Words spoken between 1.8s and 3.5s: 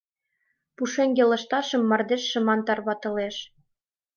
мардеж шыман тарватылеш.